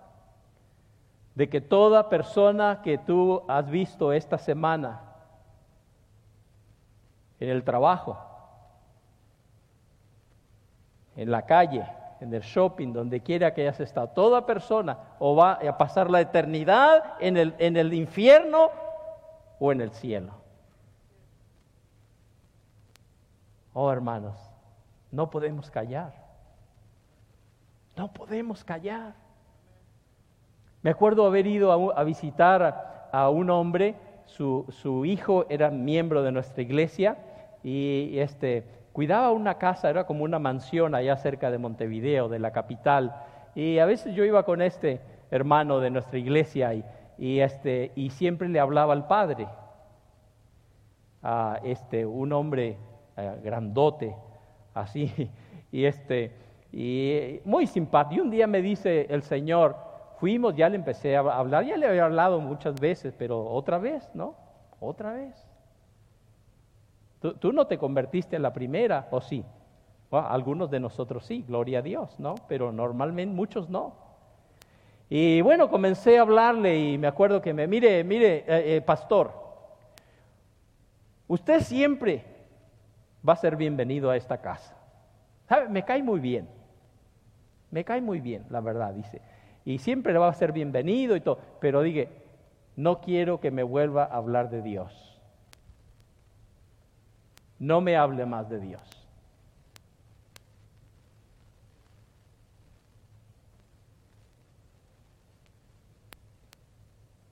[1.35, 5.01] De que toda persona que tú has visto esta semana
[7.41, 8.17] en el trabajo,
[11.17, 11.85] en la calle,
[12.21, 16.21] en el shopping, donde quiera que hayas estado, toda persona o va a pasar la
[16.21, 18.71] eternidad en el, en el infierno
[19.59, 20.35] o en el cielo.
[23.73, 24.39] Oh, hermanos,
[25.11, 26.24] no podemos callar.
[27.97, 29.15] No podemos callar.
[30.83, 33.95] Me acuerdo haber ido a, visitar a, un hombre,
[34.27, 37.17] su, hijo era miembro de nuestra iglesia
[37.63, 42.53] y, este, cuidaba una casa, era como una mansión allá cerca de Montevideo, de la
[42.53, 43.15] capital.
[43.55, 46.75] Y a veces yo iba con este hermano de nuestra iglesia
[47.17, 49.49] y, este, y siempre le hablaba al padre,
[51.23, 52.77] a este, un hombre
[53.17, 54.15] eh, grandote,
[54.75, 55.31] así,
[55.73, 56.44] y este,
[56.77, 58.17] y muy simpático.
[58.17, 59.77] Y un día me dice el Señor,
[60.19, 64.11] fuimos, ya le empecé a hablar, ya le había hablado muchas veces, pero otra vez,
[64.13, 64.35] ¿no?
[64.81, 65.47] Otra vez.
[67.41, 69.45] Tú, no te convertiste en la primera, ¿o sí?
[70.11, 72.37] algunos de nosotros sí, gloria a Dios, ¿no?
[72.47, 73.95] Pero normalmente muchos no.
[75.09, 79.33] Y bueno, comencé a hablarle y me acuerdo que me, mire, mire, eh, eh, pastor,
[81.27, 82.25] usted siempre
[83.27, 84.77] va a ser bienvenido a esta casa.
[85.49, 85.69] ¿Sabe?
[85.69, 86.49] Me cae muy bien.
[87.75, 89.21] Me cae muy bien, la verdad, dice.
[89.65, 91.41] Y siempre le va a ser bienvenido y todo.
[91.61, 92.09] Pero dije,
[92.77, 95.21] no quiero que me vuelva a hablar de Dios.
[97.59, 99.09] No me hable más de Dios.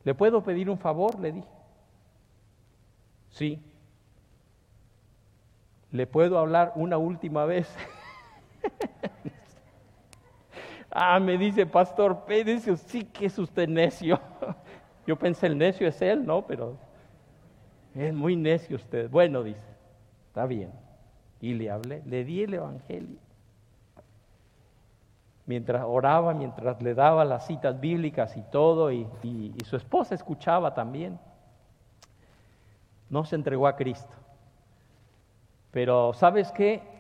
[0.02, 1.20] ¿Le puedo pedir un favor?
[1.20, 1.48] Le dije.
[3.30, 3.62] Sí.
[5.92, 7.72] ¿Le puedo hablar una última vez?
[10.94, 14.20] Ah, me dice Pastor Pérez, sí que es usted necio.
[15.06, 16.46] Yo pensé, el necio es él, ¿no?
[16.46, 16.76] Pero
[17.94, 19.08] es muy necio usted.
[19.08, 19.66] Bueno, dice,
[20.28, 20.70] está bien.
[21.40, 23.16] Y le hablé, le di el Evangelio.
[25.46, 30.74] Mientras oraba, mientras le daba las citas bíblicas y todo, y, y su esposa escuchaba
[30.74, 31.18] también.
[33.08, 34.14] No se entregó a Cristo.
[35.70, 36.91] Pero ¿sabes qué?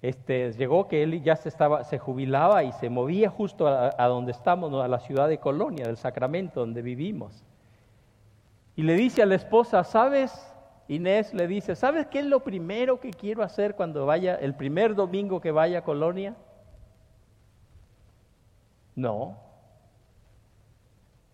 [0.00, 4.32] Este, llegó que él ya se, estaba, se jubilaba y se movía justo a, donde
[4.32, 7.44] estamos, a la ciudad de Colonia, del Sacramento, donde vivimos.
[8.76, 10.54] Y le dice a la esposa, ¿sabes?
[10.86, 14.94] Inés le dice, ¿sabes qué es lo primero que quiero hacer cuando vaya, el primer
[14.94, 16.36] domingo que vaya a Colonia?
[18.94, 19.36] No,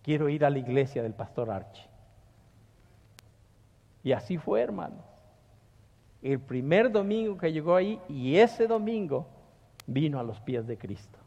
[0.01, 1.87] quiero ir a la iglesia del pastor Archie.
[4.03, 5.14] Y así fue, hermano
[6.33, 9.27] el primer domingo que llegó ahí y ese domingo
[9.85, 11.19] vino a los pies de Cristo.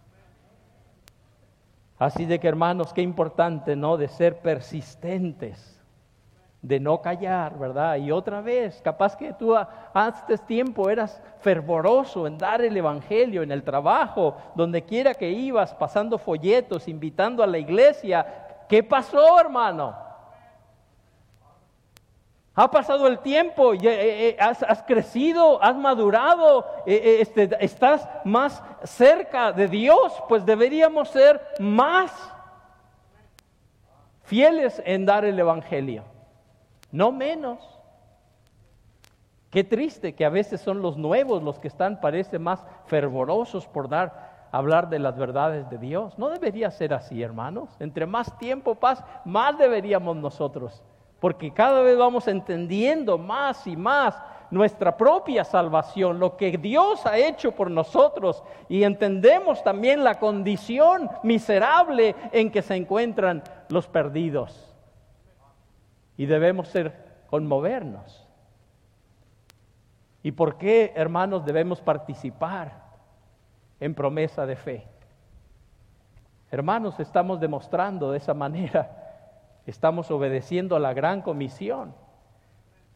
[1.99, 3.97] Así de que hermanos, qué importante, ¿no?
[3.97, 5.81] De ser persistentes,
[6.63, 7.97] de no callar, ¿verdad?
[7.97, 9.55] Y otra vez, capaz que tú
[9.95, 15.75] antes tiempo eras fervoroso en dar el Evangelio, en el trabajo, donde quiera que ibas,
[15.75, 18.27] pasando folletos, invitando a la iglesia.
[18.69, 20.08] ¿Qué pasó, hermano?
[22.61, 29.53] Ha pasado el tiempo, eh, eh, has, crecido, has madurado, eh, este, estás más cerca
[29.53, 32.11] de Dios, pues deberíamos ser más.
[34.25, 36.03] fieles en dar el Evangelio,
[36.91, 37.61] no menos.
[39.51, 43.89] Qué triste que a veces son los nuevos los que están, parece, más fervorosos por
[43.89, 46.19] dar, hablar de las verdades de Dios.
[46.19, 47.71] No debería ser así, hermanos.
[47.79, 50.83] Entre más tiempo pasa, más deberíamos nosotros,
[51.21, 57.19] porque cada vez vamos entendiendo más y más nuestra propia salvación, lo que Dios ha
[57.19, 64.75] hecho por nosotros y entendemos también la condición miserable en que se encuentran los perdidos.
[66.17, 68.27] Y debemos ser conmovernos.
[70.23, 72.83] ¿Y por qué, hermanos, debemos participar
[73.81, 74.89] en promesa de fe?
[76.51, 79.08] Hermanos, estamos demostrando de esa manera,
[79.71, 81.95] estamos obedeciendo a la gran comisión.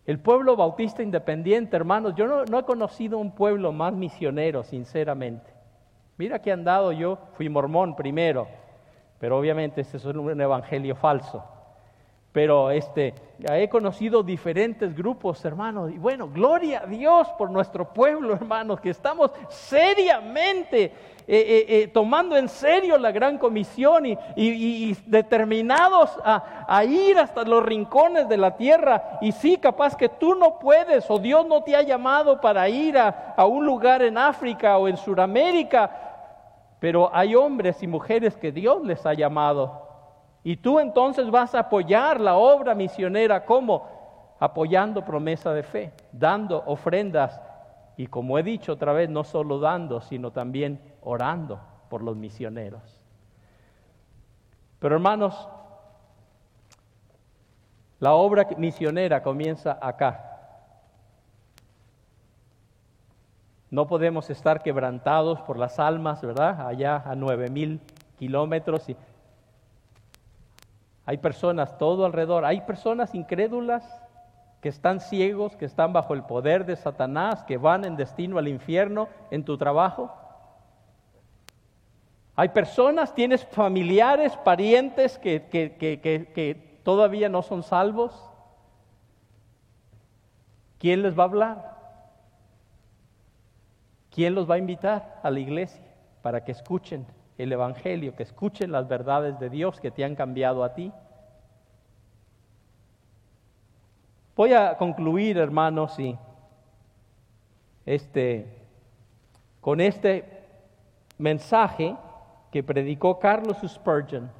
[0.07, 5.53] El pueblo bautista independiente, hermanos, yo no, he conocido un pueblo más misionero, sinceramente.
[6.17, 8.49] Mira que han dado yo, fui mormón primero,
[9.21, 11.45] pero obviamente este es un evangelio falso.
[12.33, 18.33] Pero este, he conocido diferentes grupos, hermanos, y bueno, gloria a Dios por nuestro pueblo,
[18.41, 20.93] hermanos, que estamos seriamente eh,
[21.29, 28.29] eh, eh, tomando en serio la gran comisión y, determinados a, ir hasta los rincones
[28.29, 29.19] de la tierra.
[29.21, 32.97] Y sí, capaz que tú no puedes o Dios no te ha llamado para ir
[32.97, 35.91] a, a un lugar en África o en Sudamérica,
[36.81, 39.92] pero hay hombres y mujeres que Dios les ha llamado.
[40.45, 46.63] Y tú entonces vas a apoyar la obra misionera como apoyando promesa de fe, dando
[46.67, 47.41] ofrendas
[47.97, 53.01] y como he dicho otra vez, no solo dando, sino también orando por los misioneros.
[54.79, 55.49] Pero hermanos,
[58.01, 60.29] la obra misionera comienza acá.
[63.71, 66.67] No podemos estar quebrantados por las almas, ¿verdad?
[66.67, 67.81] Allá a nueve mil
[68.19, 68.89] kilómetros.
[68.89, 68.97] Y
[71.05, 72.45] hay personas todo alrededor.
[72.45, 73.85] Hay personas incrédulas
[74.61, 78.47] que están ciegos, que están bajo el poder de Satanás, que van en destino al
[78.47, 80.15] infierno en tu trabajo.
[82.37, 88.31] Hay personas, tienes familiares, parientes que, que, todavía no son salvos.
[90.79, 91.73] ¿Quién les va a hablar?
[94.11, 95.85] ¿Quién los va a invitar a la iglesia
[96.23, 97.07] para que escuchen
[97.39, 100.93] el Evangelio, que escuchen las verdades de Dios que te han cambiado a ti?
[104.35, 106.19] Voy a concluir, hermanos, y
[107.85, 108.47] este,
[109.61, 110.25] con este
[111.19, 111.97] mensaje
[112.51, 114.31] que predicó Carlos Spurgeon,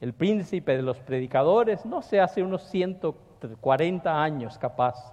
[0.00, 5.12] el príncipe de los predicadores, no sé, hace unos 140 años capaz.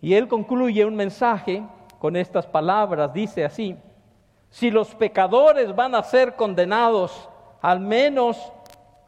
[0.00, 1.62] Y él concluye un mensaje
[1.98, 3.76] con estas palabras, dice así,
[4.54, 7.28] si los pecadores van a ser condenados,
[7.60, 8.52] al menos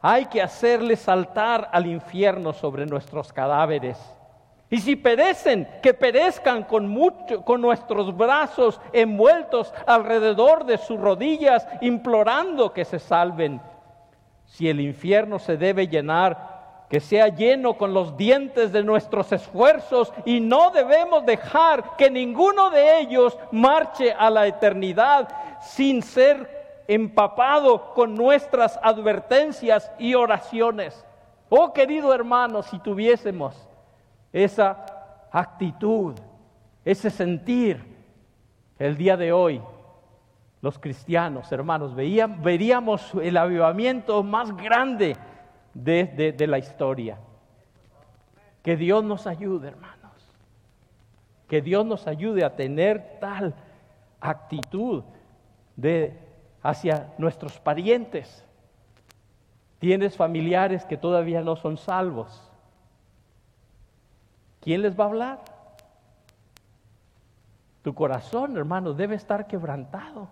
[0.01, 3.97] hay que hacerles saltar al infierno sobre nuestros cadáveres.
[4.69, 6.93] Y si perecen, que perezcan con,
[7.45, 13.61] con nuestros brazos envueltos alrededor de sus rodillas, implorando que se salven.
[14.47, 16.56] Si el infierno se debe llenar,
[16.89, 22.69] que sea lleno con los dientes de nuestros esfuerzos y no debemos dejar que ninguno
[22.69, 25.27] de ellos marche a la eternidad
[25.61, 31.05] sin ser empapado con nuestras advertencias y oraciones.
[31.49, 33.67] Oh querido hermano, si tuviésemos
[34.31, 34.85] esa
[35.31, 36.15] actitud,
[36.85, 37.97] ese sentir.
[38.79, 39.59] El día de hoy,
[40.61, 45.17] los cristianos, hermanos, veríamos el avivamiento más grande
[45.83, 47.17] de, de la historia.
[48.63, 50.11] Que Dios nos ayude, hermanos.
[51.47, 53.53] Que Dios nos ayude a tener tal
[54.19, 55.03] actitud
[55.75, 56.19] de
[56.61, 58.43] hacia nuestros parientes.
[59.79, 62.47] Tienes familiares que todavía no son salvos.
[64.67, 65.39] ¿quién les va a hablar?
[67.83, 70.27] Tu corazón, hermano, debe estar quebrantado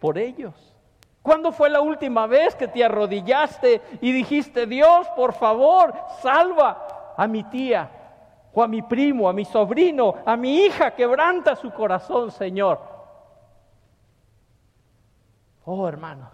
[0.00, 0.73] por ellos.
[1.24, 7.26] ¿Cuándo fue la última vez que te arrodillaste y dijiste, Dios, por favor, salva a
[7.26, 7.90] mi tía,
[8.52, 12.78] o a mi primo, a mi sobrino, a mi hija, quebranta su corazón, Señor?
[15.64, 16.28] Oh, hermanos,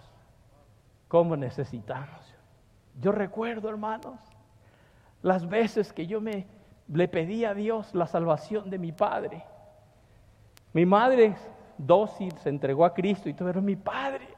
[1.06, 2.20] ¿cómo necesitamos?
[3.00, 4.18] Yo recuerdo, hermanos,
[5.22, 6.48] las veces que yo me
[6.92, 9.44] le pedí a Dios la salvación de mi padre.
[10.72, 11.36] Mi madre
[11.78, 14.29] dócil se entregó a Cristo y todo, pero mi padre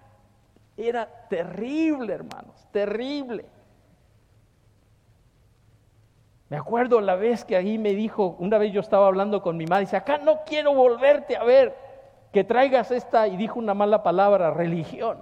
[0.76, 3.44] era terrible, hermanos, terrible.
[6.48, 9.64] Me acuerdo la vez que ahí me dijo, una vez yo estaba hablando con mi
[9.66, 11.74] madre, dice, acá no quiero volverte a ver,
[12.30, 15.18] que traigas esta, y dijo una mala palabra, religión.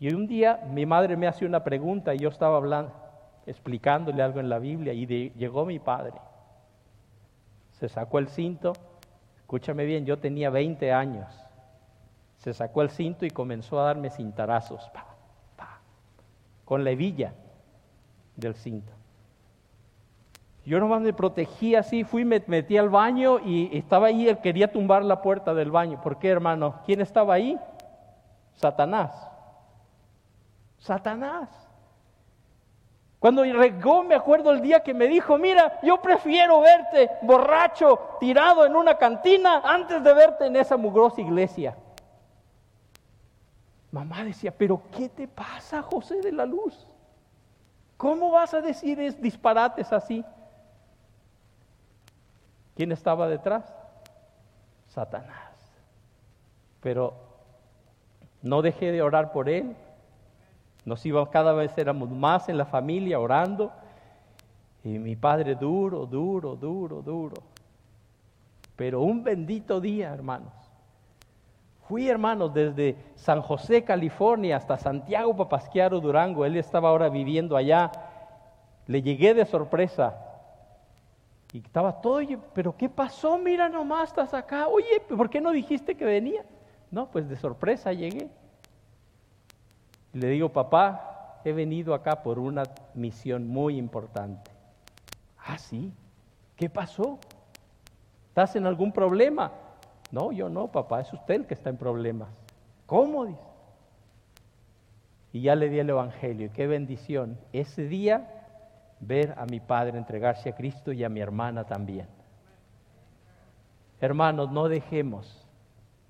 [0.00, 2.92] Y un día mi madre me hace una pregunta y yo estaba hablando,
[3.46, 6.14] explicándole algo en la Biblia y llegó mi padre.
[7.72, 8.72] Se sacó el cinto,
[9.38, 11.47] escúchame bien, yo tenía 20 años.
[12.48, 14.90] Se sacó el cinto y comenzó a darme cintarazos,
[16.64, 17.34] con la hebilla
[18.36, 18.90] del cinto.
[20.64, 24.72] Yo nomás me protegí así, fui, me metí al baño y estaba ahí, él quería
[24.72, 26.00] tumbar la puerta del baño.
[26.00, 26.76] ¿Por qué, hermano?
[26.86, 27.58] ¿Quién estaba ahí?
[28.54, 29.30] Satanás.
[30.78, 31.50] Satanás.
[33.18, 38.64] Cuando regó, me acuerdo el día que me dijo, mira, yo prefiero verte borracho, tirado
[38.64, 41.76] en una cantina, antes de verte en esa mugrosa iglesia.
[43.90, 46.86] Mamá decía, pero ¿qué te pasa, José de la Luz?
[47.96, 50.24] ¿Cómo vas a decir disparates así?
[52.76, 53.74] ¿Quién estaba detrás?
[54.86, 55.52] Satanás.
[56.80, 57.14] Pero
[58.42, 59.74] no dejé de orar por él.
[60.84, 63.72] Nos íbamos, cada vez éramos más en la familia orando.
[64.84, 67.42] Y mi padre duro, duro, duro, duro.
[68.76, 70.52] Pero un bendito día, hermanos.
[71.88, 76.44] Fui, hermanos, desde San José, California, hasta Santiago Papasquiaro, Durango.
[76.44, 77.90] Él estaba ahora viviendo allá.
[78.86, 80.14] Le llegué de sorpresa
[81.50, 82.20] y estaba todo,
[82.52, 83.38] pero ¿qué pasó?
[83.38, 84.68] Mira nomás, estás acá.
[84.68, 86.44] Oye, ¿por qué no dijiste que venía?
[86.90, 88.28] No, pues de sorpresa llegué.
[90.12, 94.50] Y le digo, papá, he venido acá por una misión muy importante.
[95.38, 95.90] Ah, sí.
[96.54, 97.18] ¿Qué pasó?
[98.28, 99.52] ¿Estás en algún problema?
[100.10, 102.28] No, yo no, papá, es usted el que está en problemas.
[102.86, 103.26] ¿Cómo?
[103.26, 103.40] Dice.
[105.32, 106.50] Y ya le di el Evangelio.
[106.52, 107.38] Qué bendición.
[107.52, 108.38] Ese día
[109.00, 112.06] ver a mi padre entregarse a Cristo y a mi hermana también.
[114.00, 115.46] Hermanos, no dejemos,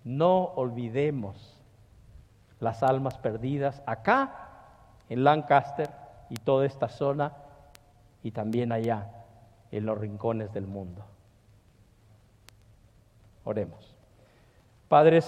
[0.05, 1.59] no olvidemos
[2.61, 4.49] las almas perdidas acá
[5.09, 5.88] en Lancaster
[6.28, 7.32] y toda esta zona
[8.22, 9.11] y también allá
[9.70, 11.05] en los rincones del mundo.
[13.49, 13.96] Oremos.
[14.88, 15.22] Padre